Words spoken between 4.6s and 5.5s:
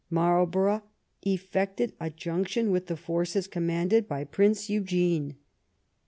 Eugene.